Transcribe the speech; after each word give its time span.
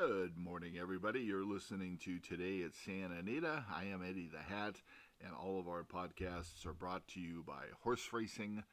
Good 0.00 0.36
morning, 0.36 0.76
everybody. 0.80 1.20
You're 1.20 1.44
listening 1.44 1.98
to 2.04 2.18
Today 2.18 2.62
at 2.64 2.74
Santa 2.74 3.18
Anita. 3.18 3.64
I 3.72 3.84
am 3.84 4.02
Eddie 4.02 4.28
the 4.32 4.38
Hat, 4.38 4.80
and 5.24 5.32
all 5.34 5.60
of 5.60 5.68
our 5.68 5.84
podcasts 5.84 6.66
are 6.66 6.72
brought 6.72 7.06
to 7.08 7.20
you 7.20 7.44
by 7.46 7.66
horse 7.82 8.12
racing 8.12 8.64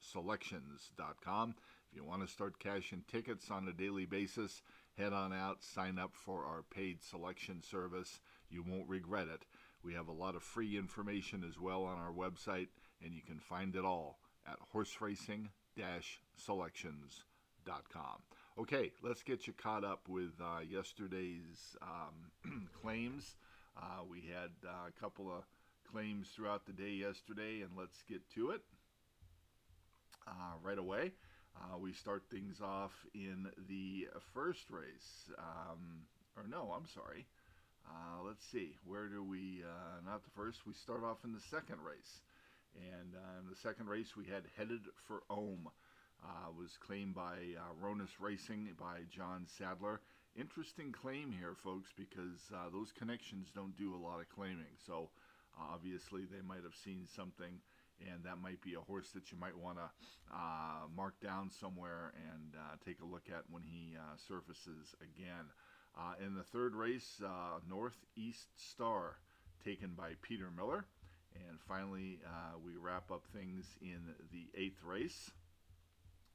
selections.com. 0.00 1.54
If 1.90 1.96
you 1.96 2.04
want 2.04 2.22
to 2.22 2.28
start 2.32 2.60
cashing 2.60 3.02
tickets 3.10 3.50
on 3.50 3.66
a 3.66 3.72
daily 3.72 4.06
basis, 4.06 4.62
head 4.96 5.12
on 5.12 5.32
out, 5.32 5.64
sign 5.64 5.98
up 5.98 6.14
for 6.14 6.44
our 6.44 6.62
paid 6.62 7.02
selection 7.02 7.60
service. 7.62 8.20
You 8.48 8.62
won't 8.62 8.88
regret 8.88 9.26
it. 9.28 9.46
We 9.82 9.94
have 9.94 10.06
a 10.08 10.12
lot 10.12 10.36
of 10.36 10.42
free 10.42 10.78
information 10.78 11.42
as 11.48 11.58
well 11.58 11.82
on 11.84 11.98
our 11.98 12.12
website, 12.12 12.68
and 13.02 13.12
you 13.14 13.22
can 13.22 13.40
find 13.40 13.74
it 13.74 13.84
all 13.84 14.18
at 14.46 14.58
horseracing 14.70 15.50
selections.com. 16.36 18.22
Okay, 18.58 18.90
let's 19.02 19.22
get 19.22 19.46
you 19.46 19.52
caught 19.52 19.84
up 19.84 20.08
with 20.08 20.32
uh, 20.40 20.60
yesterday's 20.66 21.76
um, 21.82 22.68
claims. 22.82 23.36
Uh, 23.76 24.02
we 24.10 24.22
had 24.32 24.48
uh, 24.66 24.88
a 24.88 24.98
couple 24.98 25.30
of 25.30 25.44
claims 25.92 26.28
throughout 26.34 26.64
the 26.64 26.72
day 26.72 26.92
yesterday, 26.92 27.60
and 27.60 27.72
let's 27.76 28.02
get 28.08 28.22
to 28.30 28.52
it 28.52 28.62
uh, 30.26 30.54
right 30.62 30.78
away. 30.78 31.12
Uh, 31.54 31.76
we 31.76 31.92
start 31.92 32.22
things 32.30 32.62
off 32.62 32.92
in 33.14 33.46
the 33.68 34.06
first 34.32 34.70
race. 34.70 35.30
Um, 35.38 36.06
or 36.34 36.48
no, 36.48 36.72
I'm 36.74 36.86
sorry. 36.86 37.26
Uh, 37.86 38.24
let's 38.24 38.44
see. 38.50 38.78
Where 38.86 39.08
do 39.08 39.22
we? 39.22 39.64
not 40.06 40.24
the 40.24 40.30
first. 40.30 40.66
We 40.66 40.72
start 40.72 41.04
off 41.04 41.18
in 41.24 41.34
the 41.34 41.40
second 41.50 41.80
race. 41.86 42.22
And 42.74 43.12
in 43.38 43.50
the 43.50 43.56
second 43.56 43.88
race, 43.88 44.16
we 44.16 44.24
had 44.24 44.44
Headed 44.56 44.80
for 45.06 45.24
Ohm 45.28 45.68
uh, 46.24 46.50
was 46.56 46.76
claimed 46.78 47.14
by 47.14 47.54
uh, 47.56 47.72
Ronus 47.80 48.20
Racing 48.20 48.68
by 48.78 49.00
John 49.10 49.46
Sadler. 49.46 50.00
Interesting 50.38 50.92
claim 50.92 51.32
here, 51.32 51.54
folks, 51.54 51.90
because 51.96 52.50
uh, 52.52 52.68
those 52.72 52.92
connections 52.92 53.48
don't 53.54 53.76
do 53.76 53.94
a 53.94 54.00
lot 54.00 54.20
of 54.20 54.28
claiming. 54.28 54.76
So 54.86 55.10
obviously 55.58 56.22
they 56.24 56.42
might 56.46 56.62
have 56.62 56.74
seen 56.74 57.06
something, 57.14 57.60
and 58.00 58.24
that 58.24 58.38
might 58.42 58.60
be 58.60 58.74
a 58.74 58.80
horse 58.80 59.10
that 59.14 59.32
you 59.32 59.38
might 59.38 59.56
want 59.56 59.78
to 59.78 59.88
uh, 60.34 60.88
mark 60.94 61.18
down 61.20 61.50
somewhere 61.50 62.12
and 62.32 62.54
uh, 62.54 62.76
take 62.84 63.00
a 63.00 63.06
look 63.06 63.28
at 63.30 63.44
when 63.48 63.62
he 63.62 63.96
uh, 63.96 64.16
surfaces 64.28 64.94
again. 65.00 65.46
in 66.24 66.34
the 66.34 66.44
third 66.44 66.74
race, 66.74 67.22
Northeast 67.68 68.48
Star, 68.56 69.16
taken 69.64 69.90
by 69.96 70.12
Peter 70.22 70.50
Miller. 70.54 70.84
And 71.48 71.58
finally, 71.68 72.20
we 72.64 72.76
wrap 72.76 73.10
up 73.10 73.24
things 73.34 73.64
in 73.80 74.00
the 74.32 74.48
eighth 74.58 74.82
race. 74.84 75.30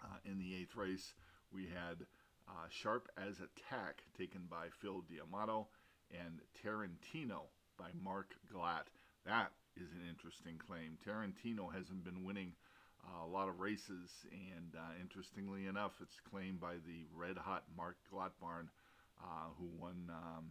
Uh, 0.03 0.17
in 0.25 0.39
the 0.39 0.55
eighth 0.55 0.75
race, 0.75 1.13
we 1.53 1.63
had 1.63 2.05
uh, 2.47 2.67
Sharp 2.69 3.07
as 3.17 3.35
Attack 3.37 4.03
taken 4.17 4.41
by 4.49 4.67
Phil 4.81 5.03
D'Amato 5.09 5.67
and 6.11 6.41
Tarantino 6.57 7.47
by 7.77 7.89
Mark 8.03 8.35
Glatt. 8.53 8.87
That 9.25 9.51
is 9.77 9.91
an 9.91 10.07
interesting 10.09 10.57
claim. 10.57 10.97
Tarantino 11.05 11.73
hasn't 11.73 12.03
been 12.03 12.25
winning 12.25 12.53
uh, 13.05 13.25
a 13.25 13.29
lot 13.29 13.47
of 13.47 13.59
races, 13.59 14.09
and 14.31 14.75
uh, 14.75 14.93
interestingly 14.99 15.67
enough, 15.67 15.93
it's 16.01 16.19
claimed 16.29 16.59
by 16.59 16.73
the 16.85 17.05
red 17.15 17.37
hot 17.37 17.63
Mark 17.77 17.97
Glatt 18.11 18.31
barn, 18.41 18.69
uh, 19.21 19.49
who 19.57 19.69
won. 19.79 20.09
Um, 20.09 20.45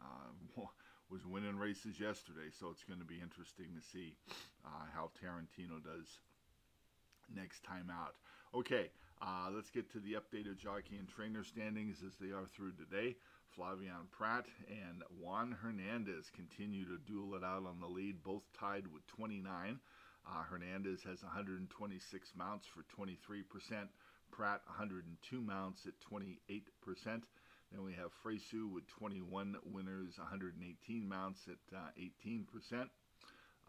uh, 0.00 0.62
was 1.10 1.26
winning 1.26 1.58
races 1.58 1.98
yesterday, 1.98 2.54
so 2.54 2.70
it's 2.70 2.84
going 2.84 3.00
to 3.00 3.04
be 3.04 3.18
interesting 3.20 3.66
to 3.74 3.82
see 3.82 4.14
how 4.94 5.10
Tarantino 5.18 5.82
does 5.82 6.06
next 7.34 7.64
time 7.64 7.90
out. 7.90 8.14
Okay, 8.52 8.90
uh, 9.22 9.48
let's 9.54 9.70
get 9.70 9.92
to 9.92 10.00
the 10.00 10.14
updated 10.14 10.58
jockey 10.58 10.96
and 10.98 11.08
trainer 11.08 11.44
standings 11.44 11.98
as 12.04 12.14
they 12.20 12.32
are 12.32 12.46
through 12.56 12.72
today. 12.72 13.14
Flavien 13.56 14.10
Prat 14.10 14.46
and 14.68 15.04
Juan 15.20 15.56
Hernandez 15.62 16.30
continue 16.34 16.84
to 16.84 16.98
duel 17.06 17.36
it 17.36 17.44
out 17.44 17.64
on 17.64 17.78
the 17.80 17.86
lead, 17.86 18.24
both 18.24 18.42
tied 18.58 18.88
with 18.92 19.06
29. 19.06 19.78
Uh, 20.26 20.42
Hernandez 20.50 21.00
has 21.04 21.22
126 21.22 22.32
mounts 22.36 22.66
for 22.66 22.82
23%. 23.00 23.44
Prat 24.32 24.62
102 24.66 25.40
mounts 25.40 25.86
at 25.86 25.94
28%. 26.12 26.42
Then 27.06 27.84
we 27.84 27.92
have 27.92 28.10
Fresu 28.20 28.66
with 28.66 28.86
21 28.88 29.58
winners, 29.64 30.18
118 30.18 31.08
mounts 31.08 31.42
at 31.46 31.76
uh, 31.76 31.90
18%. 32.26 32.88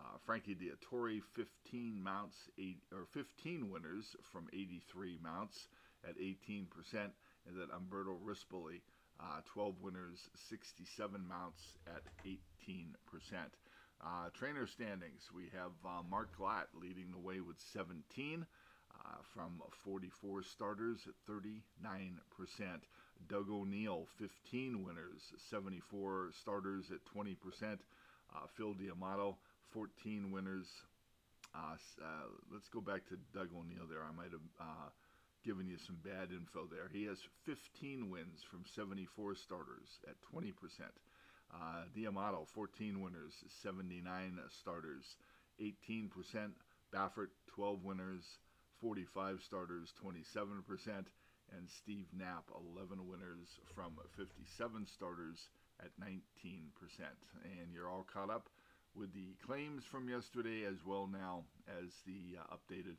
Uh, 0.01 0.17
Frankie 0.25 0.55
Dettori, 0.55 1.21
15 1.35 2.01
mounts, 2.01 2.35
eight, 2.57 2.81
or 2.91 3.05
15 3.13 3.69
winners 3.69 4.15
from 4.31 4.47
83 4.51 5.19
mounts 5.21 5.67
at 6.07 6.17
18%, 6.17 6.65
and 6.93 7.55
then 7.55 7.67
Umberto 7.75 8.17
Rispoli, 8.25 8.81
uh, 9.19 9.41
12 9.53 9.75
winners, 9.81 10.29
67 10.49 11.27
mounts 11.27 11.61
at 11.87 12.01
18%. 12.25 12.87
Uh, 14.03 14.29
trainer 14.33 14.65
standings, 14.65 15.29
we 15.35 15.43
have 15.53 15.71
uh, 15.85 16.01
Mark 16.09 16.35
Glatt 16.35 16.65
leading 16.73 17.11
the 17.11 17.19
way 17.19 17.39
with 17.39 17.57
17 17.71 18.45
uh, 18.93 19.15
from 19.33 19.61
44 19.83 20.41
starters 20.41 21.07
at 21.07 21.13
39%. 21.31 22.17
Doug 23.29 23.49
O'Neill, 23.51 24.07
15 24.17 24.83
winners, 24.83 25.21
74 25.49 26.31
starters 26.41 26.85
at 26.91 26.99
20%. 27.15 27.35
Uh, 28.33 28.47
Phil 28.55 28.73
D'Amato, 28.73 29.37
14 29.73 30.31
winners. 30.31 30.67
Uh, 31.55 31.75
uh, 32.01 32.27
let's 32.51 32.67
go 32.69 32.81
back 32.81 33.07
to 33.07 33.17
Doug 33.33 33.49
O'Neill 33.55 33.87
there. 33.89 34.03
I 34.03 34.15
might 34.15 34.31
have 34.31 34.47
uh, 34.59 34.89
given 35.43 35.67
you 35.67 35.77
some 35.77 35.97
bad 36.03 36.31
info 36.31 36.67
there. 36.69 36.89
He 36.91 37.05
has 37.05 37.17
15 37.45 38.09
wins 38.09 38.39
from 38.49 38.63
74 38.75 39.35
starters 39.35 39.99
at 40.07 40.15
20%. 40.33 40.53
Uh, 41.53 41.83
D'Amato, 41.95 42.47
14 42.53 43.01
winners, 43.01 43.33
79 43.61 44.39
starters, 44.61 45.17
18%. 45.59 46.09
Baffert, 46.93 47.31
12 47.55 47.83
winners, 47.83 48.23
45 48.81 49.39
starters, 49.43 49.93
27%. 50.03 51.05
And 51.51 51.67
Steve 51.67 52.07
Knapp, 52.15 52.47
11 52.75 53.07
winners 53.07 53.59
from 53.75 53.99
57 54.15 54.87
starters 54.87 55.49
at 55.81 55.91
19%. 55.99 56.15
And 57.43 57.73
you're 57.73 57.89
all 57.89 58.07
caught 58.11 58.29
up 58.29 58.47
with 58.95 59.13
the 59.13 59.35
claims 59.45 59.83
from 59.83 60.09
yesterday 60.09 60.63
as 60.65 60.85
well 60.85 61.07
now 61.11 61.43
as 61.67 61.91
the 62.05 62.37
uh, 62.39 62.55
updated 62.55 62.97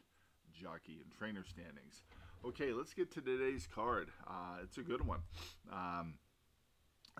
jockey 0.52 1.00
and 1.02 1.12
trainer 1.12 1.44
standings. 1.44 2.02
Okay, 2.44 2.72
let's 2.72 2.94
get 2.94 3.10
to 3.12 3.20
today's 3.20 3.68
card. 3.72 4.10
Uh, 4.26 4.58
it's 4.62 4.78
a 4.78 4.82
good 4.82 5.06
one. 5.06 5.20
Um, 5.72 6.14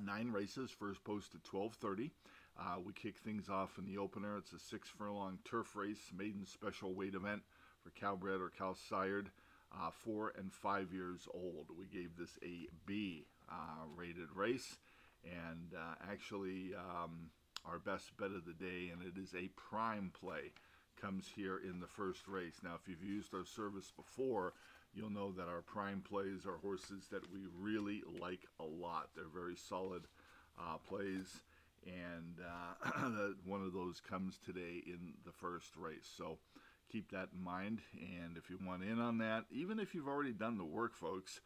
nine 0.01 0.33
races, 0.33 0.71
first 0.71 1.05
post 1.05 1.35
at 1.35 1.43
12:30. 1.45 2.11
Uh, 2.59 2.77
we 2.85 2.93
kick 2.93 3.19
things 3.19 3.49
off 3.49 3.79
in 3.79 3.87
the 3.87 3.99
opener. 3.99 4.37
It's 4.37 4.53
a 4.53 4.59
six 4.59 4.89
furlong 4.89 5.39
turf 5.45 5.75
race, 5.77 6.11
maiden 6.17 6.45
special 6.45 6.95
weight 6.95 7.15
event 7.15 7.43
for 7.83 7.91
Calbred 7.91 8.41
or 8.41 8.51
Cal 8.51 8.75
Sired, 8.75 9.31
uh, 9.73 9.91
four 9.91 10.33
and 10.37 10.53
five 10.53 10.93
years 10.93 11.29
old. 11.33 11.69
We 11.79 11.87
gave 11.87 12.17
this 12.17 12.39
a 12.43 12.69
B 12.85 13.27
uh, 13.51 13.87
rated 13.95 14.35
race, 14.35 14.77
and 15.25 15.73
uh, 15.75 15.95
actually. 16.11 16.73
Um, 16.75 17.31
our 17.65 17.79
best 17.79 18.17
bet 18.17 18.31
of 18.31 18.45
the 18.45 18.53
day, 18.53 18.91
and 18.93 19.03
it 19.03 19.21
is 19.21 19.35
a 19.35 19.49
prime 19.57 20.13
play. 20.19 20.53
Comes 21.01 21.27
here 21.35 21.59
in 21.59 21.81
the 21.81 21.87
first 21.87 22.29
race. 22.29 22.61
Now, 22.63 22.75
if 22.75 22.89
you've 22.89 23.03
used 23.03 23.35
our 23.35 23.45
service 23.45 23.93
before, 23.97 24.53
you'll 24.95 25.11
know 25.11 25.33
that 25.33 25.49
our 25.49 25.63
prime 25.63 26.03
plays 26.09 26.47
are 26.47 26.59
horses 26.59 27.09
that 27.11 27.33
we 27.33 27.41
really 27.59 28.03
like 28.21 28.47
a 28.61 28.65
lot. 28.65 29.09
They're 29.15 29.25
very 29.33 29.57
solid 29.57 30.03
uh, 30.61 30.77
plays, 30.87 31.41
and 31.87 32.39
uh, 32.41 33.09
one 33.45 33.63
of 33.63 33.73
those 33.73 34.01
comes 34.01 34.39
today 34.45 34.83
in 34.87 35.15
the 35.25 35.33
first 35.33 35.77
race. 35.77 36.09
So 36.17 36.39
keep 36.91 37.11
that 37.11 37.29
in 37.35 37.43
mind. 37.43 37.81
And 37.95 38.37
if 38.37 38.51
you 38.51 38.59
want 38.65 38.83
in 38.83 39.01
on 39.01 39.19
that, 39.19 39.45
even 39.51 39.81
if 39.81 39.95
you've 39.95 40.09
already 40.09 40.33
done 40.33 40.59
the 40.59 40.65
work, 40.65 40.95
folks, 40.95 41.41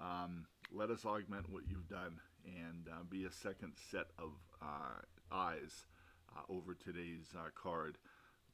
um, 0.00 0.46
let 0.72 0.90
us 0.90 1.04
augment 1.04 1.50
what 1.50 1.64
you've 1.68 1.88
done 1.88 2.20
and 2.44 2.86
uh, 2.88 3.02
be 3.08 3.24
a 3.24 3.32
second 3.32 3.72
set 3.90 4.06
of 4.18 4.30
uh, 4.62 5.00
eyes 5.32 5.86
uh, 6.36 6.42
over 6.52 6.74
today's 6.74 7.34
uh, 7.36 7.48
card. 7.54 7.96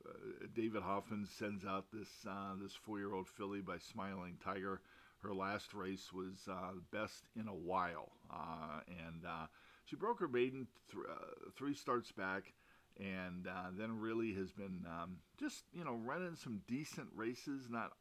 uh, 0.06 0.48
David 0.56 0.84
Hoffman 0.84 1.26
sends 1.26 1.66
out 1.66 1.86
this 1.92 2.10
uh, 2.28 2.54
this 2.62 2.74
four-year-old 2.74 3.28
filly 3.28 3.62
by 3.62 3.78
Smiling 3.78 4.38
Tiger. 4.44 4.82
Her 5.22 5.34
last 5.34 5.74
race 5.74 6.14
was 6.14 6.48
uh, 6.50 6.72
best 6.92 7.26
in 7.36 7.48
a 7.50 7.54
while, 7.54 8.12
uh, 8.32 8.80
and 8.88 9.26
uh, 9.26 9.48
she 9.84 9.98
broke 9.98 10.20
her 10.22 10.30
maiden 10.30 10.68
th- 10.92 11.04
uh, 11.10 11.50
three 11.58 11.74
starts 11.74 12.14
back, 12.14 12.54
and 12.98 13.46
then 13.78 14.00
really 14.00 14.34
has 14.36 14.54
been 14.54 14.86
um, 14.88 15.18
just 15.38 15.64
you 15.74 15.84
know 15.84 15.96
running 16.06 16.36
some 16.36 16.62
decent 16.68 17.10
races, 17.14 17.68
not 17.70 17.92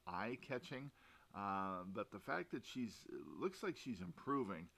eye-catching, 1.35 1.93
but 1.95 2.11
the 2.11 2.19
fact 2.19 2.53
that 2.53 2.65
she's 2.67 2.95
looks 3.41 3.63
like 3.63 3.77
she's 3.77 4.01
improving 4.01 4.69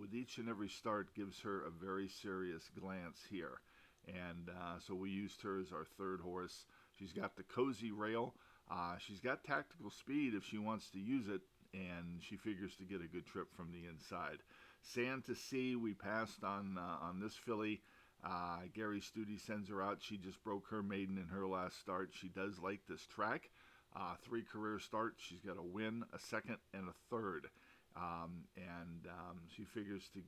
with 0.00 0.14
each 0.14 0.38
and 0.38 0.48
every 0.48 0.68
start 0.68 1.14
gives 1.14 1.40
her 1.40 1.62
a 1.62 1.70
very 1.70 2.08
serious 2.08 2.62
glance 2.78 3.18
here 3.30 3.60
and 4.08 4.48
uh, 4.48 4.78
so 4.86 4.94
we 4.94 5.10
used 5.10 5.42
her 5.42 5.60
as 5.60 5.72
our 5.72 5.84
third 5.98 6.20
horse. 6.20 6.66
She's 6.98 7.12
got 7.12 7.36
the 7.36 7.42
cozy 7.42 7.92
rail. 7.92 8.34
Uh, 8.70 8.96
she's 8.98 9.20
got 9.20 9.44
tactical 9.44 9.90
speed 9.90 10.34
if 10.34 10.44
she 10.44 10.58
wants 10.58 10.90
to 10.90 10.98
use 10.98 11.28
it, 11.28 11.40
and 11.72 12.20
she 12.20 12.36
figures 12.36 12.74
to 12.76 12.84
get 12.84 13.00
a 13.00 13.08
good 13.08 13.26
trip 13.26 13.48
from 13.56 13.72
the 13.72 13.88
inside. 13.88 14.38
Sand 14.82 15.24
to 15.26 15.34
Sea, 15.34 15.76
we 15.76 15.94
passed 15.94 16.44
on 16.44 16.78
uh, 16.78 17.06
on 17.06 17.20
this 17.20 17.34
filly. 17.34 17.80
Uh, 18.24 18.60
Gary 18.74 19.00
Stute 19.00 19.40
sends 19.40 19.68
her 19.68 19.82
out. 19.82 19.98
She 20.00 20.16
just 20.16 20.42
broke 20.42 20.66
her 20.70 20.82
maiden 20.82 21.18
in 21.18 21.28
her 21.28 21.46
last 21.46 21.78
start. 21.80 22.10
She 22.12 22.28
does 22.28 22.58
like 22.58 22.80
this 22.88 23.06
track. 23.06 23.48
Uh, 23.96 24.14
three 24.22 24.42
career 24.42 24.78
starts. 24.78 25.22
She's 25.22 25.40
got 25.40 25.56
a 25.58 25.62
win, 25.62 26.04
a 26.12 26.18
second, 26.18 26.58
and 26.74 26.88
a 26.88 26.92
third. 27.10 27.48
Um, 27.96 28.44
and 28.56 29.06
um, 29.06 29.40
she 29.56 29.64
figures 29.64 30.08
to, 30.14 30.20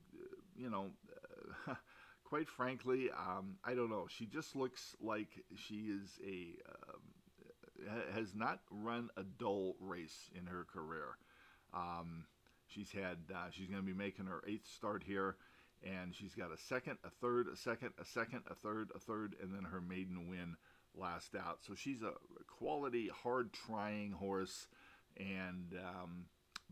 you 0.57 0.69
know, 0.69 0.87
quite 2.23 2.49
frankly, 2.49 3.09
um, 3.11 3.55
I 3.63 3.73
don't 3.73 3.89
know. 3.89 4.07
She 4.09 4.25
just 4.25 4.55
looks 4.55 4.95
like 5.01 5.29
she 5.55 5.91
is 5.91 6.19
a 6.25 6.55
um, 6.69 7.01
has 8.13 8.33
not 8.35 8.59
run 8.69 9.09
a 9.17 9.23
dull 9.23 9.75
race 9.79 10.29
in 10.37 10.45
her 10.47 10.65
career. 10.71 11.17
Um, 11.73 12.25
she's 12.67 12.91
had 12.91 13.17
uh, 13.33 13.49
she's 13.51 13.67
going 13.67 13.81
to 13.81 13.85
be 13.85 13.93
making 13.93 14.25
her 14.25 14.41
eighth 14.47 14.67
start 14.67 15.03
here, 15.05 15.35
and 15.83 16.13
she's 16.15 16.35
got 16.35 16.51
a 16.51 16.57
second, 16.57 16.97
a 17.03 17.09
third, 17.09 17.47
a 17.47 17.55
second, 17.55 17.91
a 17.99 18.05
second, 18.05 18.41
a 18.49 18.55
third, 18.55 18.91
a 18.95 18.99
third, 18.99 19.35
and 19.41 19.53
then 19.53 19.63
her 19.63 19.81
maiden 19.81 20.29
win 20.29 20.55
last 20.95 21.35
out. 21.35 21.59
So 21.61 21.75
she's 21.75 22.01
a 22.01 22.13
quality, 22.47 23.09
hard 23.23 23.51
trying 23.53 24.11
horse, 24.11 24.67
and 25.17 25.73
um, 25.79 26.25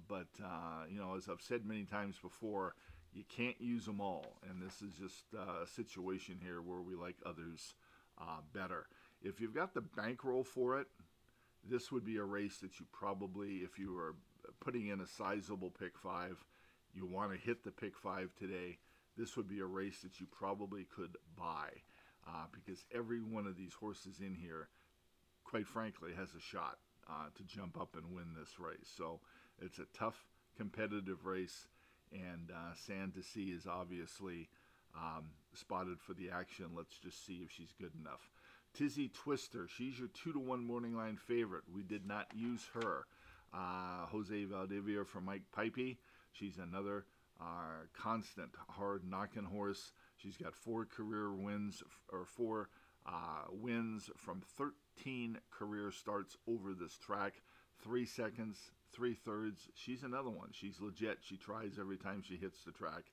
but 0.08 0.28
uh, 0.44 0.86
you 0.90 1.00
know, 1.00 1.16
as 1.16 1.30
I've 1.30 1.42
said 1.42 1.66
many 1.66 1.84
times 1.84 2.18
before 2.22 2.76
you 3.14 3.24
can't 3.28 3.60
use 3.60 3.86
them 3.86 4.02
all. 4.02 4.38
And 4.50 4.62
this 4.62 4.82
is 4.82 4.94
just 4.96 5.26
uh, 5.36 5.64
a 5.64 5.68
situation 5.68 6.40
here 6.42 6.62
where 6.62 6.82
we 6.82 6.96
like 6.96 7.16
others 7.26 7.74
uh, 8.20 8.42
better. 8.54 8.88
If 9.22 9.40
you've 9.40 9.56
got 9.56 9.74
the 9.74 9.82
bankroll 9.82 10.44
for 10.44 10.80
it, 10.80 10.88
this 11.68 11.92
would 11.92 12.06
be 12.06 12.18
a 12.18 12.24
race 12.24 12.58
that 12.60 12.80
you 12.80 12.86
probably, 12.92 13.58
if 13.58 13.78
you 13.78 13.98
are 13.98 14.16
putting 14.60 14.88
in 14.88 15.02
a 15.02 15.08
sizable 15.08 15.72
pick 15.72 15.98
five, 15.98 16.44
you 16.94 17.06
want 17.06 17.32
to 17.32 17.38
hit 17.38 17.64
the 17.64 17.72
pick 17.72 17.98
five 17.98 18.30
today, 18.38 18.78
this 19.18 19.36
would 19.36 19.48
be 19.48 19.60
a 19.60 19.66
race 19.66 20.00
that 20.02 20.20
you 20.20 20.28
probably 20.32 20.86
could 20.96 21.18
buy 21.38 21.70
because 22.70 22.86
every 22.94 23.20
one 23.20 23.48
of 23.48 23.58
these 23.58 23.74
horses 23.74 24.20
in 24.20 24.36
here, 24.36 24.70
quite 25.44 25.66
frankly, 25.66 26.12
has 26.16 26.30
a 26.38 26.42
shot 26.42 26.78
uh, 27.10 27.26
to 27.36 27.44
jump 27.44 27.80
up 27.80 27.96
and 27.96 28.14
win 28.14 28.36
this 28.38 28.60
race. 28.60 28.92
So 28.96 29.20
it's 29.60 29.80
a 29.80 29.88
tough, 29.98 30.26
competitive 30.56 31.26
race 31.26 31.68
and 32.12 32.52
uh, 32.52 32.76
Sand 32.76 33.14
to 33.16 33.24
Sea 33.24 33.54
is 33.56 33.66
obviously 33.66 34.50
um, 34.96 35.26
spotted 35.54 36.00
for 36.00 36.14
the 36.14 36.30
action. 36.30 36.68
Let's 36.76 36.98
just 36.98 37.26
see 37.26 37.42
if 37.44 37.52
she's 37.52 37.74
good 37.80 37.92
enough. 38.00 38.30
Tizzy 38.76 39.10
Twister, 39.10 39.68
she's 39.68 39.98
your 39.98 40.10
two 40.10 40.32
to 40.34 40.40
one 40.40 40.64
morning 40.64 40.96
line 40.96 41.18
favorite. 41.18 41.64
We 41.74 41.82
did 41.82 42.06
not 42.06 42.28
use 42.36 42.68
her. 42.74 43.06
Uh, 43.52 44.06
Jose 44.12 44.46
Valdivia 44.46 45.06
from 45.06 45.26
Mike 45.26 45.42
Puype, 45.58 45.98
she's 46.34 46.60
another 46.60 47.06
uh, 47.42 47.86
constant 47.94 48.52
hard 48.68 49.02
knocking 49.10 49.46
horse. 49.46 49.92
She's 50.22 50.38
got 50.38 50.54
four 50.54 50.86
career 50.86 51.34
wins 51.34 51.82
or 52.12 52.26
four 52.26 52.70
uh, 53.06 53.46
wins 53.52 54.10
from 54.18 54.42
13 54.58 55.38
career 55.52 55.92
starts 55.92 56.38
over 56.48 56.74
this 56.74 56.98
track. 56.98 57.34
Three 57.82 58.06
seconds, 58.06 58.58
three 58.92 59.14
thirds. 59.14 59.70
She's 59.76 60.04
another 60.04 60.30
one. 60.30 60.50
She's 60.52 60.82
legit. 60.82 61.20
She 61.22 61.38
tries 61.38 61.80
every 61.80 61.98
time 61.98 62.22
she 62.22 62.36
hits 62.36 62.64
the 62.64 62.72
track, 62.72 63.06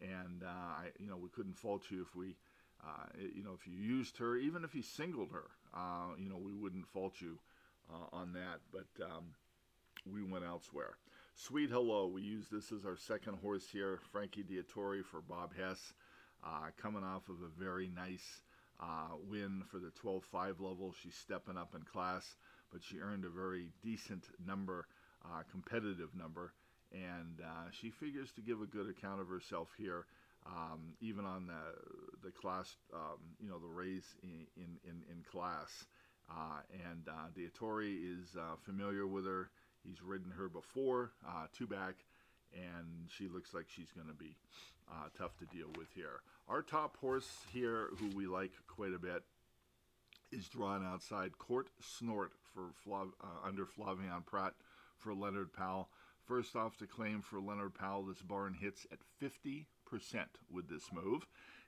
and 0.00 0.42
uh, 0.42 0.46
I, 0.46 0.86
you 0.98 1.08
know, 1.08 1.16
we 1.16 1.28
couldn't 1.28 1.58
fault 1.58 1.82
you 1.90 2.02
if 2.02 2.16
we, 2.16 2.36
uh, 2.82 3.06
you 3.34 3.44
know, 3.44 3.52
if 3.52 3.66
you 3.66 3.74
used 3.74 4.16
her, 4.18 4.36
even 4.36 4.64
if 4.64 4.74
you 4.74 4.82
singled 4.82 5.32
her, 5.32 5.50
uh, 5.74 6.14
you 6.18 6.30
know, 6.30 6.38
we 6.38 6.54
wouldn't 6.54 6.88
fault 6.88 7.20
you 7.20 7.38
uh, 7.92 8.16
on 8.16 8.32
that. 8.32 8.60
But 8.72 9.04
um, 9.04 9.34
we 10.10 10.22
went 10.22 10.44
elsewhere. 10.44 10.96
Sweet 11.34 11.70
Hello. 11.70 12.06
We 12.06 12.22
use 12.22 12.46
this 12.50 12.72
as 12.72 12.86
our 12.86 12.96
second 12.96 13.38
horse 13.42 13.66
here. 13.70 13.98
Frankie 14.10 14.42
Dettori 14.42 15.04
for 15.04 15.20
Bob 15.20 15.54
Hess, 15.54 15.92
uh, 16.44 16.70
coming 16.80 17.04
off 17.04 17.28
of 17.28 17.36
a 17.42 17.60
very 17.62 17.88
nice. 17.88 18.42
Uh, 18.78 19.16
win 19.30 19.62
for 19.70 19.78
the 19.78 19.90
12-5 20.04 20.60
level. 20.60 20.94
She's 21.02 21.14
stepping 21.14 21.56
up 21.56 21.74
in 21.74 21.80
class, 21.80 22.36
but 22.70 22.82
she 22.82 22.98
earned 22.98 23.24
a 23.24 23.30
very 23.30 23.70
decent 23.82 24.24
number 24.46 24.86
uh, 25.24 25.42
competitive 25.50 26.14
number, 26.14 26.52
and 26.92 27.40
uh, 27.42 27.70
she 27.72 27.90
figures 27.90 28.30
to 28.32 28.40
give 28.40 28.60
a 28.60 28.66
good 28.66 28.88
account 28.88 29.20
of 29.20 29.28
herself 29.28 29.68
here, 29.76 30.06
um, 30.46 30.94
even 31.00 31.24
on 31.24 31.46
the 31.46 32.26
the 32.26 32.30
class, 32.32 32.76
um, 32.94 33.18
you 33.40 33.48
know, 33.48 33.58
the 33.58 33.66
raise 33.66 34.14
in 34.22 34.46
in, 34.56 35.02
in, 35.10 35.24
class. 35.30 35.86
Uh, 36.28 36.60
and 36.90 37.08
uh, 37.08 37.28
Dettori 37.36 37.98
is 38.02 38.36
uh, 38.36 38.56
familiar 38.64 39.06
with 39.06 39.26
her. 39.26 39.50
He's 39.84 40.02
ridden 40.02 40.32
her 40.36 40.48
before, 40.48 41.12
two 41.56 41.66
back, 41.68 41.94
and 42.56 43.08
she 43.08 43.28
looks 43.28 43.54
like 43.54 43.66
she's 43.68 43.92
going 43.92 44.08
to 44.08 44.14
be 44.14 44.36
uh, 44.90 45.08
tough 45.16 45.36
to 45.38 45.46
deal 45.46 45.68
with 45.76 45.88
here. 45.94 46.20
Our 46.48 46.62
top 46.62 46.96
horse 46.96 47.28
here, 47.52 47.88
who 47.98 48.08
we 48.16 48.26
like 48.26 48.52
quite 48.66 48.94
a 48.94 48.98
bit, 48.98 49.22
is 50.32 50.48
drawn 50.48 50.84
outside 50.84 51.38
Court 51.38 51.68
Snort 51.80 52.32
for 52.54 52.70
Flav- 52.86 53.12
uh, 53.22 53.46
under 53.46 53.64
Flavien 53.64 54.24
Prat 54.24 54.54
for 54.98 55.14
Leonard 55.14 55.52
Powell. 55.52 55.88
First 56.24 56.56
off, 56.56 56.78
the 56.78 56.86
claim 56.86 57.22
for 57.22 57.40
Leonard 57.40 57.74
Powell, 57.74 58.04
this 58.04 58.22
barn 58.22 58.54
hits 58.54 58.86
at 58.90 58.98
50% 59.22 59.66
with 60.50 60.68
this 60.68 60.90
move. 60.92 61.26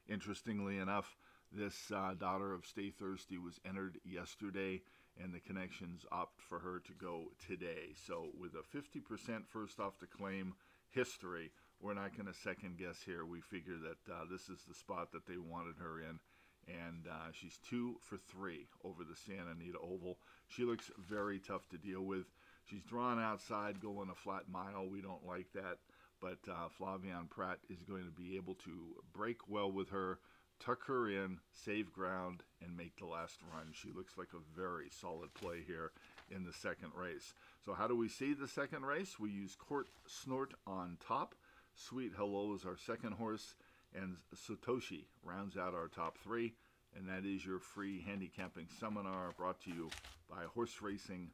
Interestingly 0.09 0.79
enough, 0.79 1.17
this 1.53 1.93
uh, 1.95 2.15
daughter 2.19 2.53
of 2.53 2.67
Stay 2.67 2.91
Thirsty 2.91 3.39
was 3.39 3.61
entered 3.67 3.99
yesterday, 4.05 4.83
and 5.23 5.33
the 5.33 5.41
connections 5.41 6.05
opt 6.11 6.41
for 6.41 6.59
her 6.59 6.81
to 6.81 6.93
go 6.93 7.31
today. 7.47 7.95
So, 8.07 8.31
with 8.39 8.55
a 8.55 8.77
50% 8.77 9.47
first 9.47 9.79
off 9.79 9.99
the 10.01 10.07
claim 10.07 10.55
history, 10.91 11.51
we're 11.81 11.95
not 11.95 12.17
going 12.17 12.27
to 12.27 12.39
second 12.39 12.79
guess 12.79 12.99
here. 13.05 13.25
We 13.25 13.41
figure 13.41 13.77
that 13.77 14.13
uh, 14.13 14.25
this 14.31 14.49
is 14.49 14.65
the 14.67 14.75
spot 14.75 15.13
that 15.13 15.27
they 15.27 15.39
wanted 15.39 15.77
her 15.81 16.01
in. 16.01 16.19
And 16.67 17.07
uh, 17.11 17.33
she's 17.33 17.59
two 17.69 17.97
for 18.03 18.19
three 18.19 18.67
over 18.85 19.03
the 19.05 19.17
Santa 19.17 19.53
Anita 19.53 19.79
Oval. 19.79 20.19
She 20.49 20.65
looks 20.65 20.91
very 20.99 21.39
tough 21.39 21.69
to 21.71 21.79
deal 21.79 22.03
with. 22.03 22.27
She's 22.69 22.83
drawn 22.83 23.19
outside, 23.19 23.81
going 23.81 24.11
a 24.11 24.15
flat 24.15 24.51
mile. 24.51 24.87
We 24.87 25.01
don't 25.01 25.27
like 25.27 25.47
that. 25.55 25.79
But 26.21 26.39
uh, 26.51 26.69
Flavien 26.79 27.31
Prat 27.31 27.59
is 27.71 27.83
going 27.85 28.05
to 28.05 28.11
be 28.11 28.37
able 28.37 28.55
to 28.65 28.97
break 29.15 29.49
well 29.49 29.71
with 29.71 29.89
her, 29.91 30.19
tuck 30.61 30.85
her 30.87 31.09
in, 31.09 31.39
save 31.53 31.93
ground, 31.93 32.43
and 32.61 32.77
make 32.77 32.99
the 32.99 33.07
last 33.07 33.39
run. 33.55 33.69
She 33.73 33.93
looks 33.95 34.19
like 34.19 34.35
a 34.35 34.61
very 34.61 34.89
solid 34.91 35.33
play 35.35 35.63
here 35.67 35.93
in 36.31 36.45
the 36.45 36.53
second 36.53 36.93
race. 36.95 37.35
So, 37.65 37.75
how 37.75 37.87
do 37.87 37.97
we 37.97 38.09
see 38.09 38.35
the 38.35 38.49
second 38.49 38.85
race? 38.85 39.19
We 39.19 39.31
use 39.31 39.55
Court 39.55 39.89
Snort 40.07 40.55
on 40.67 40.97
top. 41.07 41.35
Sweet 41.75 42.13
Hello 42.17 42.55
is 42.55 42.65
our 42.65 42.77
second 42.77 43.13
horse, 43.13 43.55
and 43.95 44.17
Satoshi 44.35 45.05
rounds 45.23 45.57
out 45.57 45.75
our 45.75 45.89
top 45.89 46.19
three. 46.19 46.55
And 46.97 47.09
that 47.09 47.25
is 47.29 47.45
your 47.45 47.59
free 47.59 48.01
handicapping 48.01 48.67
seminar 48.81 49.33
brought 49.37 49.61
to 49.65 49.71
you 49.71 49.91
by 50.29 50.45
Horse 50.55 50.81
Racing 50.81 51.31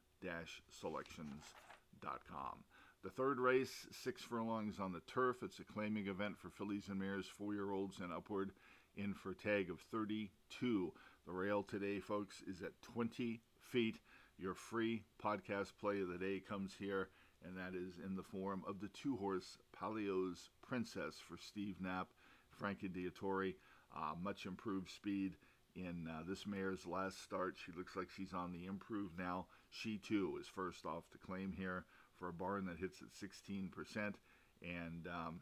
selections.com. 0.81 2.65
The 3.03 3.11
third 3.11 3.39
race, 3.39 3.87
six 3.93 4.23
furlongs 4.23 4.81
on 4.81 4.93
the 4.93 5.03
turf. 5.07 5.43
It's 5.43 5.59
a 5.59 5.65
claiming 5.65 6.07
event 6.07 6.39
for 6.39 6.49
fillies 6.49 6.89
and 6.89 6.99
mares, 6.99 7.27
four 7.27 7.53
year 7.53 7.71
olds 7.71 7.99
and 8.01 8.13
upward, 8.13 8.53
in 8.97 9.13
for 9.13 9.33
a 9.33 9.35
tag 9.35 9.69
of 9.71 9.81
32. 9.91 10.93
The 11.27 11.33
rail 11.33 11.63
today, 11.63 12.01
folks, 12.01 12.43
is 12.47 12.63
at 12.63 12.81
20 12.83 13.41
feet. 13.61 13.97
Your 14.39 14.55
free 14.55 15.03
podcast 15.23 15.73
play 15.81 16.01
of 16.01 16.09
the 16.09 16.19
day 16.19 16.41
comes 16.41 16.75
here, 16.79 17.09
and 17.45 17.57
that 17.57 17.75
is 17.75 17.95
in 18.05 18.17
the 18.17 18.23
form 18.23 18.65
of 18.67 18.81
the 18.81 18.89
two 18.89 19.17
horse 19.17 19.59
Palios 19.81 20.49
Princess 20.63 21.17
for 21.27 21.37
Steve 21.37 21.77
Knapp, 21.81 22.09
Frankie 22.51 22.89
Dettori. 22.89 23.55
Uh, 23.97 24.15
much 24.21 24.45
improved 24.45 24.91
speed 24.91 25.37
in 25.77 26.09
uh, 26.11 26.23
this 26.27 26.47
mare's 26.47 26.85
last 26.85 27.23
start. 27.23 27.57
She 27.65 27.73
looks 27.77 27.95
like 27.95 28.09
she's 28.11 28.33
on 28.33 28.53
the 28.53 28.67
improve 28.67 29.13
now. 29.17 29.47
She 29.71 29.99
too 29.99 30.37
is 30.41 30.49
first 30.49 30.85
off 30.85 31.05
to 31.13 31.19
claim 31.19 31.53
here 31.53 31.85
for 32.19 32.29
a 32.29 32.33
barn 32.33 32.67
that 32.67 32.79
hits 32.79 33.03
at 33.03 33.13
16%. 33.13 34.15
And 34.63 35.07
um, 35.07 35.41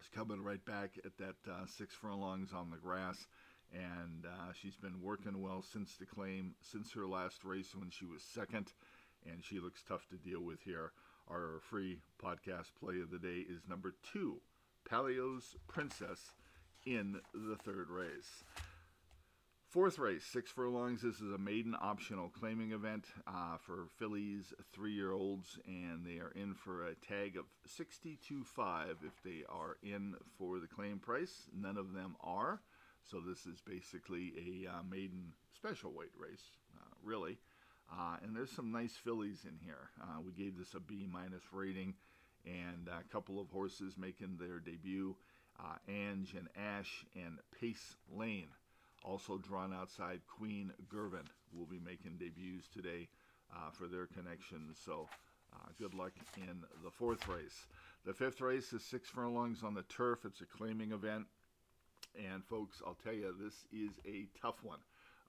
is 0.00 0.08
coming 0.08 0.42
right 0.42 0.64
back 0.64 0.98
at 1.04 1.16
that 1.18 1.50
uh, 1.50 1.66
six 1.66 1.94
furlongs 1.94 2.52
on 2.52 2.70
the 2.70 2.76
grass. 2.76 3.26
And 3.72 4.24
uh, 4.26 4.52
she's 4.60 4.76
been 4.76 5.02
working 5.02 5.42
well 5.42 5.62
since 5.62 5.96
the 5.96 6.06
claim, 6.06 6.54
since 6.60 6.92
her 6.92 7.06
last 7.06 7.44
race 7.44 7.74
when 7.74 7.90
she 7.90 8.06
was 8.06 8.22
second. 8.22 8.72
And 9.30 9.44
she 9.44 9.60
looks 9.60 9.82
tough 9.86 10.06
to 10.08 10.16
deal 10.16 10.40
with 10.40 10.62
here. 10.62 10.92
Our 11.30 11.60
free 11.60 12.00
podcast 12.22 12.72
play 12.80 13.00
of 13.00 13.10
the 13.10 13.18
day 13.18 13.44
is 13.48 13.68
number 13.68 13.94
two, 14.12 14.40
Palios 14.90 15.56
Princess 15.66 16.32
in 16.86 17.20
the 17.34 17.56
third 17.56 17.90
race. 17.90 18.44
Fourth 19.68 19.98
race, 19.98 20.24
six 20.24 20.50
furlongs. 20.50 21.02
This 21.02 21.20
is 21.20 21.30
a 21.30 21.36
maiden 21.36 21.76
optional 21.78 22.30
claiming 22.30 22.72
event 22.72 23.04
uh, 23.26 23.58
for 23.58 23.84
fillies, 23.98 24.54
three-year-olds, 24.72 25.58
and 25.66 26.06
they 26.06 26.20
are 26.20 26.32
in 26.34 26.54
for 26.54 26.86
a 26.86 26.94
tag 26.94 27.36
of 27.36 27.44
62.5 27.68 29.04
if 29.06 29.22
they 29.22 29.44
are 29.46 29.76
in 29.82 30.14
for 30.38 30.58
the 30.58 30.66
claim 30.66 30.98
price. 30.98 31.48
None 31.54 31.76
of 31.76 31.92
them 31.92 32.16
are, 32.22 32.62
so 33.10 33.20
this 33.20 33.46
is 33.46 33.60
basically 33.60 34.32
a 34.36 34.70
uh, 34.70 34.82
maiden 34.88 35.32
special 35.54 35.92
weight 35.92 36.12
race, 36.18 36.56
uh, 36.76 36.94
really. 37.02 37.38
Uh, 37.90 38.16
and 38.22 38.36
there's 38.36 38.52
some 38.52 38.70
nice 38.70 38.92
fillies 38.92 39.44
in 39.44 39.56
here. 39.64 39.90
Uh, 40.02 40.20
we 40.24 40.32
gave 40.32 40.58
this 40.58 40.74
a 40.74 40.80
B 40.80 41.08
minus 41.10 41.42
rating, 41.52 41.94
and 42.44 42.88
a 42.88 43.12
couple 43.12 43.40
of 43.40 43.48
horses 43.48 43.94
making 43.96 44.36
their 44.38 44.58
debut: 44.58 45.16
uh, 45.58 45.76
Ange 45.88 46.34
and 46.34 46.48
Ash 46.56 47.04
and 47.14 47.38
Pace 47.58 47.96
Lane 48.14 48.48
also 49.04 49.38
drawn 49.38 49.72
outside 49.72 50.20
Queen 50.26 50.72
Gervin 50.92 51.26
will 51.52 51.66
be 51.66 51.80
making 51.84 52.18
debuts 52.18 52.68
today 52.68 53.08
uh, 53.54 53.70
for 53.70 53.86
their 53.86 54.06
connections. 54.06 54.78
So 54.84 55.08
uh, 55.54 55.68
good 55.78 55.94
luck 55.94 56.12
in 56.36 56.62
the 56.84 56.90
fourth 56.90 57.26
race. 57.28 57.66
The 58.04 58.12
fifth 58.12 58.40
race 58.40 58.72
is 58.72 58.84
six 58.84 59.08
furlongs 59.08 59.62
on 59.62 59.74
the 59.74 59.82
turf. 59.82 60.24
It's 60.24 60.40
a 60.40 60.46
claiming 60.46 60.92
event. 60.92 61.26
And 62.16 62.44
folks, 62.44 62.82
I'll 62.86 62.98
tell 63.02 63.12
you, 63.12 63.34
this 63.38 63.54
is 63.72 63.98
a 64.06 64.26
tough 64.40 64.62
one. 64.62 64.78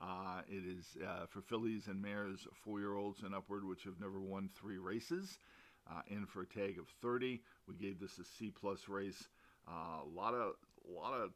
Uh, 0.02 0.42
it 0.50 0.64
is 0.66 0.98
uh, 1.06 1.26
for 1.28 1.42
fillies 1.42 1.88
and 1.88 2.02
mares, 2.02 2.48
four-year-olds 2.64 3.24
and 3.24 3.36
upward, 3.36 3.66
which 3.66 3.84
have 3.84 4.00
never 4.00 4.20
won 4.20 4.50
three 4.60 4.78
races. 4.78 5.38
Uh, 5.90 6.02
in 6.10 6.26
for 6.28 6.42
a 6.42 6.46
tag 6.46 6.78
of 6.78 6.88
30. 7.02 7.42
We 7.68 7.74
gave 7.74 8.00
this 8.00 8.20
a 8.20 8.24
C 8.24 8.52
plus 8.52 8.88
race. 8.88 9.28
Uh, 9.68 10.04
a 10.04 10.10
lot 10.16 10.36
of 10.36 10.54
a 10.88 10.92
lot 10.94 11.20
of 11.20 11.32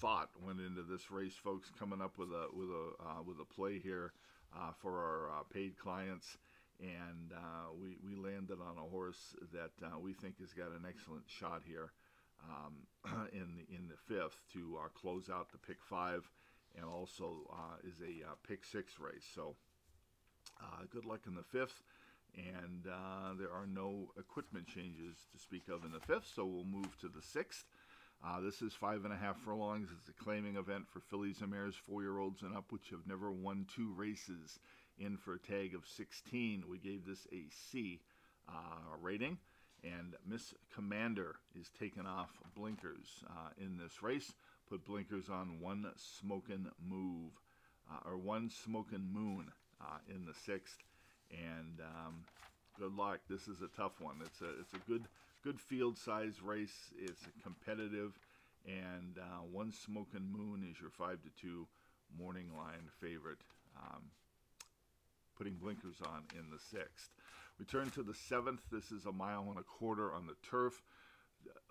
thought 0.00 0.30
went 0.44 0.60
into 0.60 0.82
this 0.82 1.10
race, 1.10 1.34
folks. 1.34 1.72
Coming 1.76 2.00
up 2.00 2.16
with 2.16 2.30
a 2.30 2.46
with 2.52 2.68
a 2.68 3.02
uh, 3.02 3.22
with 3.26 3.38
a 3.40 3.44
play 3.44 3.80
here 3.80 4.12
uh, 4.56 4.70
for 4.80 4.92
our 4.92 5.40
uh, 5.40 5.42
paid 5.52 5.76
clients, 5.76 6.38
and 6.80 7.32
uh, 7.34 7.72
we 7.80 7.96
we 8.06 8.14
landed 8.14 8.58
on 8.60 8.78
a 8.78 8.88
horse 8.88 9.34
that 9.52 9.72
uh, 9.84 9.98
we 9.98 10.12
think 10.12 10.38
has 10.38 10.52
got 10.52 10.68
an 10.68 10.86
excellent 10.88 11.24
shot 11.26 11.62
here 11.66 11.90
um, 12.44 13.28
in 13.32 13.56
the 13.56 13.74
in 13.74 13.88
the 13.88 13.96
fifth 13.96 14.40
to 14.52 14.78
uh, 14.84 14.88
close 14.88 15.28
out 15.30 15.50
the 15.52 15.58
pick 15.58 15.78
five, 15.82 16.30
and 16.76 16.84
also 16.84 17.50
is 17.86 18.00
a 18.00 18.46
pick 18.46 18.64
six 18.64 18.98
race. 18.98 19.26
So 19.34 19.56
good 20.90 21.04
luck 21.04 21.20
in 21.26 21.34
the 21.34 21.42
fifth. 21.42 21.82
And 22.36 22.84
there 23.38 23.50
are 23.50 23.66
no 23.66 24.10
equipment 24.18 24.66
changes 24.66 25.16
to 25.32 25.38
speak 25.38 25.68
of 25.68 25.84
in 25.84 25.92
the 25.92 26.00
fifth, 26.00 26.30
so 26.34 26.44
we'll 26.44 26.64
move 26.64 26.98
to 27.00 27.08
the 27.08 27.22
sixth. 27.22 27.64
Uh, 28.24 28.40
this 28.40 28.62
is 28.62 28.72
five 28.72 29.04
and 29.04 29.12
a 29.12 29.16
half 29.16 29.38
furlongs. 29.38 29.90
It's 29.96 30.08
a 30.08 30.24
claiming 30.24 30.56
event 30.56 30.88
for 30.88 31.00
fillies 31.00 31.40
and 31.40 31.50
mares, 31.50 31.74
four 31.74 32.02
year 32.02 32.18
olds 32.18 32.42
and 32.42 32.56
up, 32.56 32.72
which 32.72 32.90
have 32.90 33.06
never 33.06 33.30
won 33.30 33.66
two 33.74 33.92
races. 33.96 34.58
In 34.98 35.18
for 35.18 35.34
a 35.34 35.38
tag 35.38 35.74
of 35.74 35.86
16. 35.86 36.64
We 36.70 36.78
gave 36.78 37.04
this 37.04 37.26
a 37.30 37.44
C 37.50 38.00
uh, 38.48 38.96
rating. 38.98 39.36
And 39.84 40.14
Miss 40.26 40.54
Commander 40.74 41.36
is 41.58 41.70
taking 41.78 42.06
off 42.06 42.30
blinkers 42.56 43.22
uh, 43.28 43.50
in 43.58 43.78
this 43.78 44.02
race. 44.02 44.32
Put 44.68 44.84
blinkers 44.84 45.28
on 45.28 45.60
one 45.60 45.86
smoking 45.96 46.66
move, 46.84 47.32
uh, 47.90 48.08
or 48.08 48.16
one 48.16 48.50
smoking 48.50 49.06
moon 49.12 49.52
uh, 49.80 49.98
in 50.12 50.24
the 50.24 50.34
sixth. 50.34 50.78
And 51.30 51.80
um, 51.80 52.24
good 52.78 52.96
luck. 52.96 53.20
This 53.28 53.46
is 53.48 53.62
a 53.62 53.68
tough 53.76 54.00
one. 54.00 54.16
It's 54.24 54.40
a 54.40 54.60
it's 54.60 54.74
a 54.74 54.90
good 54.90 55.04
good 55.44 55.60
field 55.60 55.96
size 55.96 56.42
race. 56.42 56.92
It's 56.98 57.22
competitive, 57.42 58.18
and 58.66 59.18
uh, 59.18 59.44
one 59.52 59.72
smoking 59.72 60.26
moon 60.32 60.66
is 60.68 60.80
your 60.80 60.90
five 60.90 61.22
to 61.22 61.30
two 61.40 61.66
morning 62.18 62.50
line 62.56 62.90
favorite. 63.00 63.38
Um, 63.76 64.02
putting 65.36 65.54
blinkers 65.54 65.96
on 66.02 66.24
in 66.34 66.50
the 66.50 66.58
sixth. 66.58 67.10
We 67.58 67.64
turn 67.64 67.90
to 67.92 68.02
the 68.02 68.14
seventh. 68.14 68.60
This 68.70 68.90
is 68.90 69.06
a 69.06 69.12
mile 69.12 69.46
and 69.48 69.58
a 69.58 69.62
quarter 69.62 70.12
on 70.12 70.26
the 70.26 70.36
turf. 70.48 70.82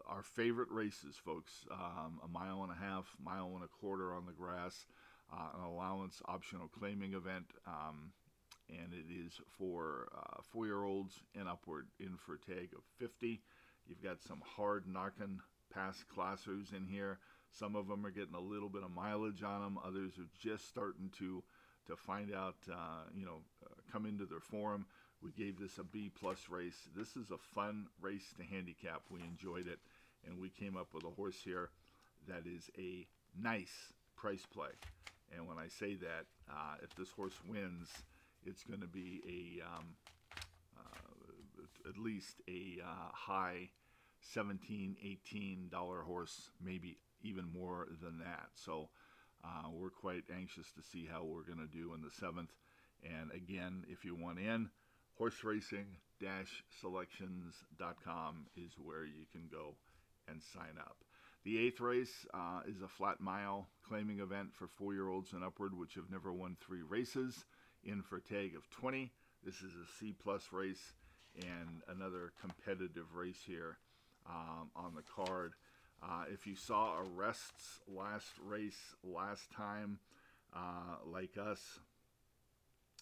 Our 0.07 0.23
favorite 0.23 0.69
races, 0.71 1.15
folks. 1.23 1.51
Um, 1.71 2.19
a 2.23 2.27
mile 2.27 2.63
and 2.63 2.71
a 2.71 2.75
half, 2.75 3.05
mile 3.23 3.51
and 3.53 3.63
a 3.63 3.67
quarter 3.67 4.13
on 4.13 4.25
the 4.25 4.31
grass. 4.31 4.87
Uh, 5.31 5.59
an 5.59 5.63
allowance 5.63 6.21
optional 6.25 6.67
claiming 6.67 7.13
event. 7.13 7.45
Um, 7.67 8.13
and 8.67 8.93
it 8.93 9.13
is 9.13 9.39
for 9.59 10.07
uh, 10.17 10.41
four 10.41 10.65
year 10.65 10.83
olds 10.83 11.19
and 11.35 11.47
upward 11.47 11.85
in 11.99 12.17
for 12.17 12.33
a 12.33 12.39
tag 12.39 12.69
of 12.75 12.83
50. 12.97 13.41
You've 13.85 14.03
got 14.03 14.23
some 14.23 14.41
hard 14.43 14.87
knocking 14.87 15.39
past 15.71 16.05
classers 16.15 16.75
in 16.75 16.87
here. 16.87 17.19
Some 17.51 17.75
of 17.75 17.87
them 17.87 18.03
are 18.07 18.11
getting 18.11 18.33
a 18.33 18.39
little 18.39 18.69
bit 18.69 18.83
of 18.83 18.89
mileage 18.89 19.43
on 19.43 19.61
them. 19.61 19.77
Others 19.85 20.13
are 20.17 20.29
just 20.41 20.67
starting 20.67 21.11
to 21.19 21.43
to 21.87 21.95
find 21.95 22.33
out, 22.33 22.55
uh, 22.71 23.03
you 23.15 23.25
know, 23.25 23.41
uh, 23.63 23.75
come 23.91 24.07
into 24.07 24.25
their 24.25 24.39
form. 24.39 24.87
We 25.25 25.31
gave 25.31 25.59
this 25.59 25.79
a 25.79 25.83
B 25.83 26.11
plus 26.13 26.37
race. 26.49 26.87
This 26.95 27.15
is 27.15 27.31
a 27.31 27.37
fun 27.37 27.87
race 27.99 28.33
to 28.37 28.43
handicap. 28.43 29.01
We 29.09 29.21
enjoyed 29.21 29.67
it, 29.67 29.79
and 30.27 30.39
we 30.39 30.49
came 30.49 30.77
up 30.77 30.89
with 30.93 31.03
a 31.03 31.09
horse 31.09 31.41
here 31.43 31.71
that 32.27 32.43
is 32.45 32.69
a 32.77 33.07
nice 33.35 33.93
price 34.15 34.45
play. 34.45 34.69
And 35.35 35.47
when 35.47 35.57
I 35.57 35.67
say 35.67 35.95
that, 35.95 36.25
uh, 36.47 36.75
if 36.83 36.95
this 36.95 37.09
horse 37.09 37.39
wins, 37.49 37.89
it's 38.45 38.63
going 38.63 38.81
to 38.81 38.87
be 38.87 39.59
a 39.59 39.65
um, 39.65 39.95
at 41.87 41.97
least 41.97 42.41
a 42.47 42.79
uh, 42.83 43.09
high 43.11 43.69
17 44.21 44.97
18 45.03 45.69
dollar 45.71 46.01
horse 46.01 46.49
maybe 46.63 46.97
even 47.21 47.45
more 47.51 47.87
than 48.01 48.19
that 48.19 48.47
so 48.55 48.89
uh, 49.43 49.69
we're 49.71 49.89
quite 49.89 50.23
anxious 50.35 50.71
to 50.71 50.81
see 50.81 51.07
how 51.11 51.23
we're 51.23 51.43
going 51.43 51.59
to 51.59 51.71
do 51.71 51.93
in 51.93 52.01
the 52.01 52.09
seventh 52.09 52.51
and 53.03 53.31
again 53.31 53.83
if 53.87 54.03
you 54.03 54.15
want 54.15 54.39
in 54.39 54.69
horse 55.17 55.43
racing 55.43 55.87
selections.com 56.81 58.45
is 58.55 58.71
where 58.81 59.05
you 59.05 59.25
can 59.31 59.47
go 59.51 59.75
and 60.27 60.41
sign 60.41 60.77
up. 60.79 60.97
The 61.43 61.59
eighth 61.59 61.79
race 61.79 62.25
uh, 62.33 62.61
is 62.67 62.81
a 62.81 62.87
flat 62.87 63.19
mile 63.19 63.67
claiming 63.87 64.19
event 64.19 64.53
for 64.53 64.67
four 64.67 64.93
year 64.93 65.09
olds 65.09 65.33
and 65.33 65.43
upward 65.43 65.77
which 65.77 65.93
have 65.95 66.09
never 66.09 66.33
won 66.33 66.57
three 66.59 66.81
races. 66.81 67.45
In 67.83 68.01
for 68.01 68.17
a 68.17 68.21
tag 68.21 68.55
of 68.55 68.67
20 68.71 69.11
this 69.43 69.61
is 69.61 69.73
a 69.75 69.99
c 69.99 70.11
plus 70.11 70.47
race 70.51 70.93
and 71.39 71.83
another 71.87 72.33
competitive 72.41 73.13
race 73.13 73.43
here 73.45 73.77
um, 74.27 74.71
on 74.75 74.95
the 74.95 75.03
card. 75.03 75.53
Uh, 76.01 76.23
if 76.31 76.47
you 76.47 76.55
saw 76.55 76.95
Arrest's 76.97 77.81
last 77.87 78.33
race 78.43 78.95
last 79.03 79.51
time, 79.51 79.99
uh, 80.55 80.97
like 81.05 81.37
us, 81.37 81.79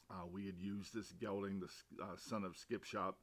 uh, 0.10 0.26
we 0.32 0.46
had 0.46 0.58
used 0.58 0.94
this 0.94 1.12
gelding, 1.20 1.60
the 1.60 2.04
uh, 2.04 2.16
son 2.18 2.44
of 2.44 2.58
Skip 2.58 2.84
Shop, 2.84 3.18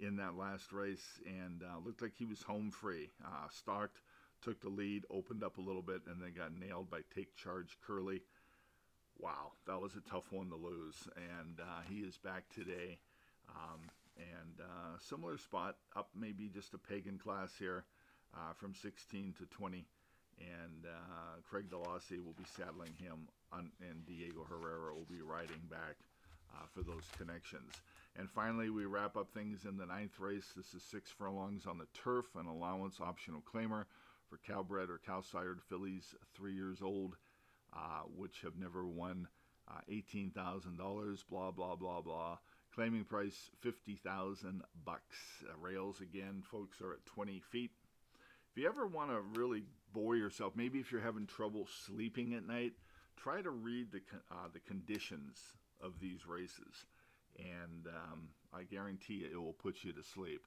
in 0.00 0.16
that 0.16 0.36
last 0.36 0.72
race, 0.72 1.20
and 1.26 1.62
uh, 1.62 1.78
looked 1.84 2.02
like 2.02 2.14
he 2.16 2.24
was 2.24 2.42
home 2.42 2.70
free. 2.70 3.10
Uh, 3.24 3.86
took 4.42 4.60
the 4.60 4.68
lead, 4.68 5.04
opened 5.10 5.44
up 5.44 5.58
a 5.58 5.60
little 5.60 5.82
bit, 5.82 6.02
and 6.06 6.20
then 6.20 6.32
got 6.36 6.52
nailed 6.52 6.90
by 6.90 6.98
Take 7.14 7.36
Charge 7.36 7.78
Curly. 7.86 8.22
Wow, 9.18 9.52
that 9.66 9.80
was 9.80 9.92
a 9.94 10.10
tough 10.10 10.32
one 10.32 10.48
to 10.50 10.56
lose, 10.56 11.06
and 11.16 11.60
he 11.88 12.00
is 12.00 12.18
back 12.18 12.44
today. 12.52 12.98
Um, 13.48 13.82
and 14.16 14.60
uh, 14.60 14.98
similar 14.98 15.38
spot 15.38 15.76
up 15.96 16.08
maybe 16.14 16.48
just 16.52 16.74
a 16.74 16.78
pagan 16.78 17.18
class 17.18 17.52
here 17.58 17.84
uh, 18.34 18.52
from 18.54 18.74
16 18.74 19.34
to 19.38 19.46
20 19.46 19.86
and 20.40 20.86
uh, 20.86 21.40
Craig 21.48 21.70
Dollase 21.70 22.18
will 22.24 22.34
be 22.34 22.44
saddling 22.56 22.92
him 22.98 23.28
on, 23.52 23.70
and 23.80 24.04
Diego 24.06 24.44
Herrera 24.48 24.94
will 24.94 25.06
be 25.08 25.20
riding 25.20 25.60
back 25.70 25.96
uh, 26.54 26.66
for 26.72 26.82
those 26.82 27.04
connections. 27.16 27.72
And 28.18 28.30
finally, 28.30 28.68
we 28.68 28.84
wrap 28.84 29.16
up 29.16 29.32
things 29.32 29.64
in 29.64 29.76
the 29.76 29.86
ninth 29.86 30.18
race. 30.18 30.52
This 30.54 30.74
is 30.74 30.82
six 30.82 31.10
furlongs 31.10 31.66
on 31.66 31.78
the 31.78 31.86
turf, 32.04 32.26
an 32.36 32.46
allowance 32.46 33.00
optional 33.00 33.42
claimer 33.42 33.84
for 34.28 34.38
Calbred 34.46 34.90
or 34.90 34.98
Cal 34.98 35.22
sired 35.22 35.60
fillies, 35.68 36.14
three 36.34 36.54
years 36.54 36.82
old, 36.82 37.16
uh, 37.74 38.02
which 38.14 38.42
have 38.42 38.58
never 38.58 38.86
won 38.86 39.28
uh, 39.70 39.80
eighteen 39.88 40.30
thousand 40.30 40.76
dollars. 40.76 41.24
Blah 41.28 41.52
blah 41.52 41.76
blah 41.76 42.02
blah. 42.02 42.38
Claiming 42.74 43.04
price 43.04 43.50
fifty 43.60 43.96
thousand 43.96 44.62
bucks. 44.84 45.16
Uh, 45.44 45.56
rails 45.60 46.00
again, 46.00 46.42
folks, 46.50 46.80
are 46.80 46.92
at 46.92 47.06
twenty 47.06 47.40
feet. 47.50 47.70
If 48.50 48.62
you 48.62 48.68
ever 48.68 48.86
want 48.86 49.10
to 49.10 49.40
really 49.40 49.62
bore 49.94 50.16
yourself, 50.16 50.52
maybe 50.54 50.78
if 50.80 50.92
you're 50.92 51.00
having 51.00 51.26
trouble 51.26 51.66
sleeping 51.86 52.34
at 52.34 52.46
night, 52.46 52.72
try 53.16 53.40
to 53.40 53.50
read 53.50 53.90
the 53.92 54.00
uh, 54.30 54.48
the 54.52 54.60
conditions 54.60 55.38
of 55.82 56.00
these 56.00 56.26
races, 56.26 56.86
and 57.38 57.86
um, 57.86 58.28
I 58.52 58.62
guarantee 58.62 59.14
you 59.14 59.28
it 59.32 59.42
will 59.42 59.52
put 59.52 59.84
you 59.84 59.92
to 59.92 60.02
sleep. 60.02 60.42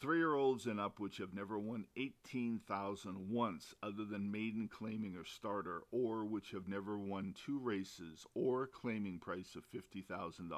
Three 0.00 0.18
year 0.18 0.34
olds 0.34 0.66
and 0.66 0.80
up 0.80 0.98
which 0.98 1.18
have 1.18 1.32
never 1.32 1.58
won 1.58 1.84
18,000 1.96 3.30
once 3.30 3.74
other 3.82 4.04
than 4.04 4.32
maiden 4.32 4.68
claiming 4.68 5.14
or 5.16 5.24
starter, 5.24 5.82
or 5.92 6.24
which 6.24 6.50
have 6.50 6.66
never 6.66 6.98
won 6.98 7.34
two 7.46 7.58
races 7.60 8.26
or 8.34 8.66
claiming 8.66 9.20
price 9.20 9.54
of 9.54 9.62
$50,000, 9.70 10.50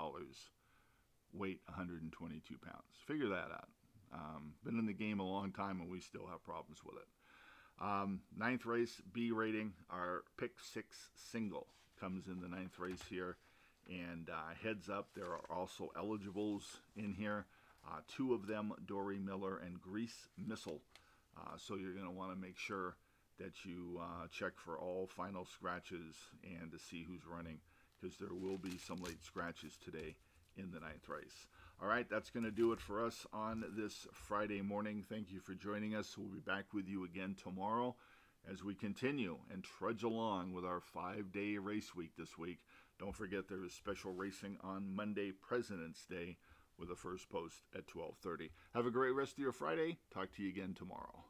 weight 1.35 1.61
122 1.67 2.57
pounds. 2.57 2.83
Figure 3.07 3.29
that 3.29 3.51
out. 3.53 3.69
Um, 4.15 4.55
been 4.65 4.79
in 4.79 4.87
the 4.87 4.95
game 4.95 5.21
a 5.21 5.29
long 5.29 5.53
time 5.53 5.81
and 5.81 5.91
we 5.91 6.01
still 6.01 6.27
have 6.29 6.45
problems 6.45 6.79
with 6.85 6.97
it. 6.97 7.09
Um, 7.85 8.21
ninth 8.35 8.65
race, 8.65 9.03
B 9.13 9.31
rating, 9.33 9.73
our 9.91 10.23
pick 10.39 10.53
six 10.63 11.09
single 11.17 11.67
comes 12.01 12.29
in 12.29 12.41
the 12.41 12.49
ninth 12.49 12.79
race 12.79 13.03
here. 13.11 13.37
And 13.89 14.31
uh, 14.31 14.55
heads 14.63 14.89
up, 14.89 15.09
there 15.15 15.27
are 15.27 15.45
also 15.51 15.91
eligibles 15.97 16.79
in 16.97 17.13
here. 17.13 17.47
Uh, 17.87 18.01
two 18.09 18.33
of 18.33 18.47
them, 18.47 18.73
Dory 18.87 19.19
Miller 19.19 19.59
and 19.59 19.81
Grease 19.81 20.29
Missile. 20.39 20.81
Uh, 21.37 21.57
so 21.59 21.77
you're 21.77 21.93
going 21.93 22.07
to 22.07 22.11
want 22.11 22.33
to 22.33 22.41
make 22.41 22.59
sure 22.59 22.97
that 23.39 23.65
you 23.65 24.01
uh, 24.01 24.27
check 24.31 24.53
for 24.57 24.79
all 24.79 25.07
final 25.07 25.45
scratches 25.45 26.15
and 26.61 26.71
to 26.73 26.79
see 26.79 27.05
who's 27.07 27.27
running 27.27 27.59
because 28.01 28.17
there 28.19 28.35
will 28.35 28.59
be 28.59 28.79
some 28.79 29.03
late 29.03 29.23
scratches 29.23 29.77
today 29.85 30.15
in 30.57 30.71
the 30.71 30.81
ninth 30.81 31.09
race. 31.09 31.47
All 31.83 31.89
right, 31.89 32.09
that's 32.09 32.31
going 32.31 32.45
to 32.45 32.53
do 32.53 32.73
it 32.73 32.81
for 32.81 33.05
us 33.05 33.27
on 33.33 33.65
this 33.77 34.07
Friday 34.13 34.63
morning. 34.63 35.05
Thank 35.09 35.33
you 35.33 35.41
for 35.41 35.55
joining 35.55 35.95
us. 35.95 36.17
We'll 36.17 36.29
be 36.29 36.39
back 36.39 36.73
with 36.73 36.89
you 36.89 37.05
again 37.05 37.35
tomorrow 37.43 37.97
as 38.51 38.63
we 38.63 38.75
continue 38.75 39.39
and 39.53 39.65
trudge 39.65 40.03
along 40.03 40.53
with 40.53 40.65
our 40.65 40.81
five 40.81 41.33
day 41.33 41.57
race 41.57 41.95
week 41.95 42.13
this 42.17 42.39
week. 42.39 42.59
Don't 42.99 43.15
forget 43.15 43.49
there 43.49 43.65
is 43.65 43.73
special 43.73 44.13
racing 44.13 44.57
on 44.63 44.95
Monday, 44.95 45.33
President's 45.33 46.07
Day 46.07 46.37
with 46.79 46.91
a 46.91 46.97
first 46.97 47.29
post 47.29 47.63
at 47.75 47.87
12:30. 47.87 48.51
Have 48.75 48.87
a 48.87 48.91
great 48.91 49.13
rest 49.13 49.33
of 49.33 49.39
your 49.39 49.53
Friday. 49.53 49.99
Talk 50.11 50.33
to 50.33 50.43
you 50.43 50.49
again 50.49 50.75
tomorrow. 50.75 51.25